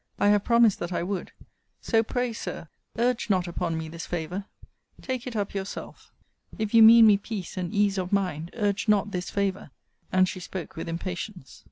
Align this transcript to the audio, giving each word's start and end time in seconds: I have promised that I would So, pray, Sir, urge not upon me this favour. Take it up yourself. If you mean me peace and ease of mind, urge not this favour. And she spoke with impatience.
I 0.17 0.29
have 0.29 0.43
promised 0.43 0.79
that 0.79 0.91
I 0.91 1.03
would 1.03 1.31
So, 1.79 2.01
pray, 2.01 2.33
Sir, 2.33 2.69
urge 2.97 3.29
not 3.29 3.47
upon 3.47 3.77
me 3.77 3.87
this 3.87 4.07
favour. 4.07 4.45
Take 4.99 5.27
it 5.27 5.35
up 5.35 5.53
yourself. 5.53 6.11
If 6.57 6.73
you 6.73 6.81
mean 6.81 7.05
me 7.05 7.17
peace 7.17 7.55
and 7.55 7.71
ease 7.71 7.99
of 7.99 8.11
mind, 8.11 8.49
urge 8.55 8.87
not 8.87 9.11
this 9.11 9.29
favour. 9.29 9.69
And 10.11 10.27
she 10.27 10.39
spoke 10.39 10.75
with 10.75 10.89
impatience. 10.89 11.59